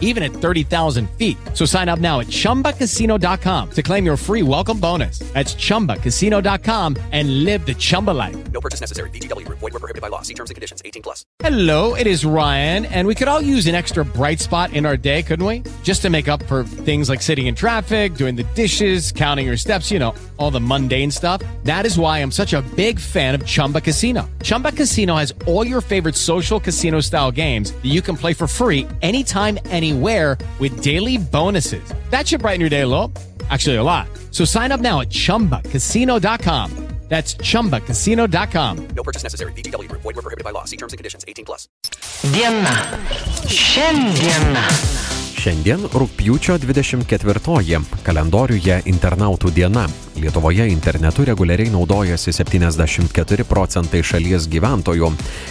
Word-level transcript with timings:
even 0.00 0.22
at 0.22 0.32
30,000 0.32 1.10
feet. 1.18 1.36
So 1.52 1.66
sign 1.66 1.90
up 1.90 1.98
now 1.98 2.20
at 2.20 2.28
chumbacasino.com 2.28 3.70
to 3.70 3.82
claim 3.82 4.06
your 4.06 4.16
free 4.16 4.42
welcome 4.42 4.80
bonus. 4.80 5.18
That's 5.34 5.54
chumbacasino.com 5.54 6.96
and 7.12 7.44
live 7.44 7.66
the 7.66 7.74
Chumba 7.74 8.12
life. 8.12 8.36
No 8.52 8.60
purchase 8.60 8.80
necessary. 8.80 9.10
Group. 9.10 9.58
Void 9.58 9.72
were 9.72 9.80
prohibited 9.80 10.02
by 10.02 10.08
law. 10.08 10.22
See 10.22 10.34
terms 10.34 10.50
and 10.50 10.54
conditions. 10.54 10.80
18 10.84 11.02
plus. 11.02 11.24
Hello, 11.40 11.94
it 11.94 12.06
is 12.06 12.24
Ryan, 12.24 12.86
and 12.86 13.08
we 13.08 13.14
could 13.14 13.28
all 13.28 13.40
use 13.40 13.66
an 13.66 13.74
extra 13.74 14.04
bright 14.04 14.40
spot 14.40 14.72
in 14.72 14.86
our 14.86 14.96
day, 14.96 15.22
couldn't 15.22 15.44
we? 15.46 15.62
Just 15.82 16.02
to 16.02 16.10
make 16.10 16.28
up 16.28 16.42
for 16.44 16.64
things 16.64 17.08
like 17.08 17.20
sitting 17.22 17.46
in 17.46 17.54
traffic, 17.54 18.14
doing 18.14 18.36
the 18.36 18.44
dishes, 18.54 19.12
counting 19.12 19.46
your 19.46 19.56
steps, 19.56 19.90
you 19.90 19.98
know, 19.98 20.14
all 20.36 20.50
the 20.50 20.60
mundane 20.60 21.10
stuff. 21.10 21.42
That 21.64 21.84
is 21.84 21.98
why 21.98 22.18
I'm 22.18 22.30
such 22.30 22.52
a 22.52 22.62
big 22.76 23.00
fan 23.00 23.34
of 23.34 23.44
Chumba 23.44 23.80
Casino. 23.80 24.28
Chumba 24.42 24.72
Casino 24.72 25.16
has 25.16 25.32
all 25.46 25.66
your 25.66 25.80
favorite 25.80 26.16
social 26.16 26.60
casino 26.60 27.00
style 27.00 27.30
games 27.32 27.72
that 27.72 27.84
you 27.84 28.00
can 28.00 28.16
play 28.16 28.32
for 28.34 28.46
free 28.46 28.86
anytime, 29.02 29.58
anywhere 29.84 30.38
with 30.58 30.82
daily 30.82 31.18
bonuses. 31.18 31.84
That 32.10 32.26
should 32.26 32.40
brighten 32.40 32.60
your 32.60 32.70
day 32.70 32.82
a 32.82 32.86
little. 32.86 33.12
Actually, 33.50 33.76
a 33.76 33.82
lot. 33.82 34.06
So 34.30 34.44
sign 34.44 34.72
up 34.72 34.80
now 34.80 35.00
at 35.00 35.10
chumbacasino.com. 35.10 36.70
That's 37.06 37.36
chumbacasino.com. 37.36 38.88
No 38.96 39.02
purchase 39.02 39.22
necessary. 39.22 39.52
VGW 39.52 39.88
Group. 39.90 40.00
Void 40.00 40.16
were 40.16 40.22
prohibited 40.22 40.42
by 40.42 40.52
law. 40.52 40.64
See 40.64 40.78
terms 40.78 40.94
and 40.94 40.98
conditions. 40.98 41.22
18 41.28 41.44
plus. 41.44 41.68
Diena. 42.32 42.72
Šiandiena. 43.44 44.64
Šiandien 45.36 45.84
rūpjūčio 45.92 46.56
24-oji, 46.62 47.82
kalendoriuje 48.06 48.78
internautų 48.88 49.52
diena. 49.52 49.84
Lietuvoje 50.14 50.68
internetu 50.70 51.24
reguliariai 51.24 51.70
naudojasi 51.74 52.32
74 52.32 53.44
procentai 53.50 53.98
šalies 54.06 54.46
gyventojų. 54.46 55.08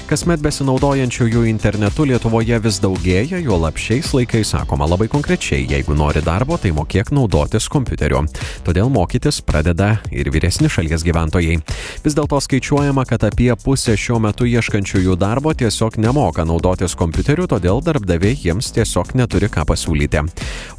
Kasmet 0.08 0.40
besinaudojančiųjų 0.40 1.44
internetu 1.50 2.06
Lietuvoje 2.08 2.60
vis 2.64 2.80
daugėja, 2.80 3.42
jo 3.44 3.58
lapšiais 3.60 4.14
laikais 4.16 4.54
sakoma 4.56 4.88
labai 4.88 5.10
konkrečiai, 5.12 5.66
jeigu 5.68 5.98
nori 6.00 6.24
darbo, 6.24 6.56
tai 6.56 6.72
mokėk 6.72 7.12
naudotis 7.12 7.68
kompiuteriu. 7.68 8.24
Todėl 8.64 8.88
mokytis 8.94 9.42
pradeda 9.44 9.98
ir 10.16 10.32
vyresni 10.32 10.72
šalies 10.72 11.04
gyventojai. 11.04 11.60
Vis 12.06 12.16
dėlto 12.16 12.40
skaičiuojama, 12.40 13.04
kad 13.10 13.28
apie 13.28 13.52
pusę 13.60 13.98
šiuo 14.00 14.22
metu 14.24 14.48
ieškančiųjų 14.48 15.18
darbo 15.20 15.52
tiesiog 15.52 16.00
nemoka 16.00 16.48
naudotis 16.48 16.96
kompiuteriu, 16.96 17.50
todėl 17.52 17.84
darbdaviai 17.84 18.40
jiems 18.40 18.72
tiesiog 18.80 19.12
neturi 19.20 19.52
ką 19.52 19.68
pasiūlyti. 19.68 20.24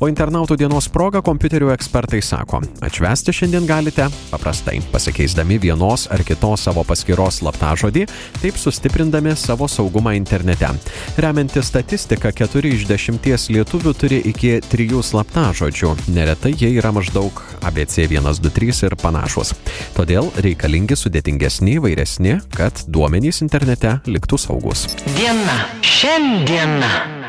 O 0.01 0.09
internautų 0.09 0.57
dienos 0.65 0.89
proga 0.89 1.21
kompiuterių 1.25 1.75
ekspertai 1.77 2.25
sako, 2.25 2.65
atšvesti 2.81 3.37
šiandien 3.37 3.69
galite 3.75 4.07
paprastai, 4.31 4.79
pasikeisdami 4.93 5.59
vienos 5.59 6.07
ar 6.15 6.23
kitos 6.23 6.63
savo 6.67 6.85
paskyros 6.87 7.41
slaptažodį, 7.41 8.05
taip 8.39 8.59
sustiprindami 8.61 9.33
savo 9.39 9.67
saugumą 9.71 10.13
internete. 10.15 10.69
Remianti 11.19 11.63
statistika, 11.63 12.31
4 12.31 12.71
iš 12.77 12.87
10 12.87 13.49
lietuvių 13.57 13.95
turi 13.99 14.21
iki 14.31 14.61
3 14.71 15.03
slaptažodžių, 15.11 15.91
neretai 16.15 16.55
jie 16.55 16.71
yra 16.79 16.95
maždaug 16.95 17.43
ABC 17.67 18.07
123 18.07 18.87
ir 18.87 18.99
panašus. 19.03 19.55
Todėl 19.99 20.31
reikalingi 20.47 20.95
sudėtingesni, 20.99 21.81
įvairesni, 21.81 22.39
kad 22.55 22.87
duomenys 22.87 23.43
internete 23.43 23.99
liktų 24.07 24.39
saugus. 24.39 24.87
Diena. 25.17 25.65
Šiandiena. 25.83 27.24